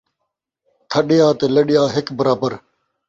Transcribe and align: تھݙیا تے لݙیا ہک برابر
تھݙیا 0.89 1.27
تے 1.39 1.45
لݙیا 1.55 1.83
ہک 1.93 2.07
برابر 2.17 2.53